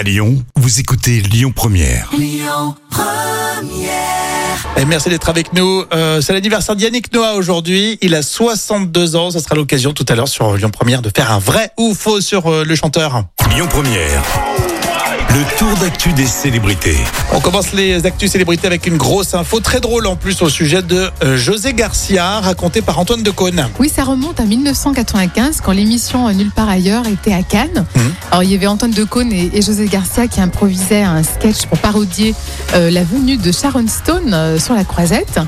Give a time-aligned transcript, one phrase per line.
[0.00, 2.08] À Lyon, vous écoutez Lyon Première.
[4.78, 5.84] Et merci d'être avec nous.
[5.92, 7.98] Euh, c'est l'anniversaire d'Yannick Noah aujourd'hui.
[8.00, 9.30] Il a 62 ans.
[9.30, 12.22] Ça sera l'occasion tout à l'heure sur Lyon Première de faire un vrai ou faux
[12.22, 13.24] sur euh, le chanteur.
[13.54, 14.22] Lyon Première.
[15.32, 16.96] Le tour d'actu des célébrités.
[17.32, 20.82] On commence les actus célébrités avec une grosse info très drôle en plus au sujet
[20.82, 23.68] de euh, José Garcia, raconté par Antoine Decaune.
[23.78, 27.84] Oui, ça remonte à 1995 quand l'émission Nulle part ailleurs était à Cannes.
[27.94, 28.12] Mhm.
[28.32, 31.78] Alors il y avait Antoine Decaune et, et José Garcia qui improvisaient un sketch pour
[31.78, 32.34] parodier
[32.74, 35.38] euh, la venue de Sharon Stone euh, sur la croisette.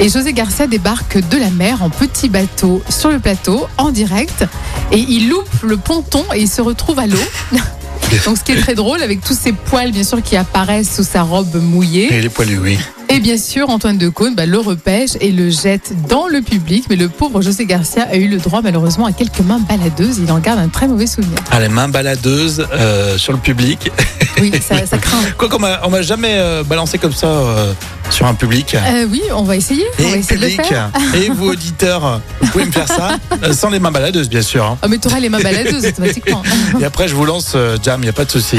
[0.00, 4.46] Et José Garcia débarque de la mer en petit bateau sur le plateau en direct
[4.92, 7.18] et il loupe le ponton et il se retrouve à l'eau.
[8.24, 11.04] Donc ce qui est très drôle avec tous ces poils bien sûr qui apparaissent sous
[11.04, 12.12] sa robe mouillée.
[12.12, 12.78] Et les poilus, oui.
[13.08, 16.86] Et bien sûr, Antoine Decaune bah, le repêche et le jette dans le public.
[16.90, 20.18] Mais le pauvre José Garcia a eu le droit, malheureusement, à quelques mains baladeuses.
[20.18, 21.38] Il en garde un très mauvais souvenir.
[21.50, 23.90] Ah, les mains baladeuses euh, sur le public.
[24.40, 25.18] Oui, ça, ça craint.
[25.38, 27.72] Quoi qu'on m'a, on m'a jamais euh, balancé comme ça euh,
[28.10, 28.74] sur un public.
[28.74, 29.84] Euh, oui, on va essayer.
[29.98, 30.90] On va Et essayer de le public, faire.
[31.14, 34.64] et vous auditeurs, vous pouvez me faire ça euh, sans les mains baladeuses, bien sûr.
[34.64, 34.78] hein.
[34.84, 36.42] Oh, mais tu auras les mains baladeuses automatiquement.
[36.80, 38.58] Et après, je vous lance euh, Jam, il n'y a pas de souci.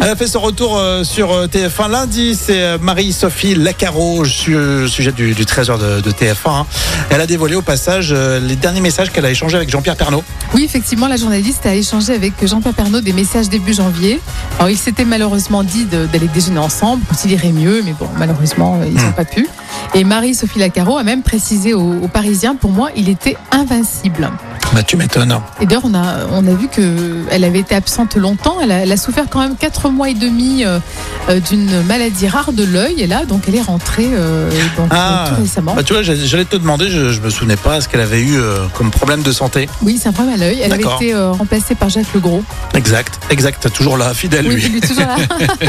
[0.00, 2.34] Elle a fait son retour euh, sur euh, TF1 lundi.
[2.40, 6.34] C'est euh, Marie-Sophie Lacaro, su- sujet du, du trésor de, de TF1.
[6.46, 6.66] hein.
[7.10, 10.22] Elle a dévoilé au passage euh, les derniers messages qu'elle a échangés avec Jean-Pierre Pernaud.
[10.54, 14.20] Oui, effectivement, la journaliste a échangé avec Jean-Pierre Pernaud des messages début janvier.
[14.58, 18.78] Alors, ils s'étaient malheureusement dit d'aller déjeuner ensemble, quand il irait mieux, mais bon, malheureusement,
[18.80, 19.12] euh, ils n'ont Hmm.
[19.14, 19.46] pas pu.
[19.94, 24.30] Et Marie-Sophie Lacaro a même précisé aux, aux Parisiens, pour moi, il était invincible.
[24.74, 25.38] Bah, tu m'étonnes.
[25.60, 28.56] Et d'ailleurs, on a, on a vu qu'elle avait été absente longtemps.
[28.60, 30.80] Elle a, elle a souffert quand même 4 mois et demi euh,
[31.28, 33.00] euh, d'une maladie rare de l'œil.
[33.00, 35.26] Et là, donc, elle est rentrée euh, donc, Ah.
[35.28, 35.74] tout récemment.
[35.76, 38.36] Bah, tu vois, j'allais te demander, je, je me souvenais pas ce qu'elle avait eu
[38.36, 39.68] euh, comme problème de santé.
[39.82, 40.58] Oui, c'est un problème à l'œil.
[40.60, 42.42] Elle avait été euh, remplacée par Jacques Legros.
[42.74, 44.80] Exact, exact, toujours là, fidèle Oui, lui.
[44.80, 45.16] toujours là.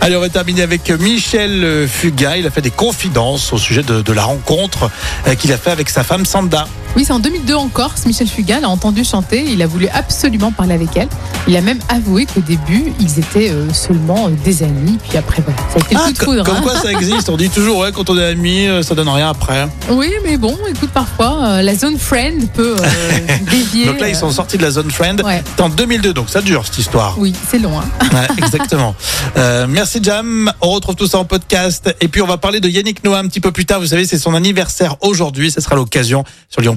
[0.00, 2.36] Allez, on va terminer avec Michel euh, Fugain.
[2.36, 4.90] Il a fait des confidences au sujet de, de la rencontre
[5.26, 6.66] euh, qu'il a fait avec sa femme Sanda.
[6.96, 8.06] Oui, c'est en 2002 en Corse.
[8.06, 9.44] Michel Fugain l'a entendu chanter.
[9.46, 11.08] Il a voulu absolument parler avec elle.
[11.46, 14.98] Il a même avoué qu'au début, ils étaient euh, seulement euh, des amis.
[15.06, 16.44] Puis après, voilà, ça a été le coup de foudre.
[16.44, 16.60] comme hein.
[16.62, 17.28] quoi ça existe.
[17.28, 19.68] On dit toujours, ouais, quand on est amis, euh, ça donne rien après.
[19.90, 23.84] Oui, mais bon, écoute, parfois, la zone friend peut euh, dévier.
[23.86, 25.22] Donc là, ils sont sortis de la zone friend.
[25.22, 25.42] Ouais.
[25.60, 27.16] En 2002, donc ça dure cette histoire.
[27.18, 27.78] Oui, c'est long.
[27.78, 27.84] Hein.
[28.12, 28.94] Ouais, exactement.
[29.36, 30.50] Euh, merci Jam.
[30.62, 31.94] On retrouve tout ça en podcast.
[32.00, 33.80] Et puis on va parler de Yannick Noah un petit peu plus tard.
[33.80, 35.50] Vous savez, c'est son anniversaire aujourd'hui.
[35.50, 36.76] Ce sera l'occasion sur Lyon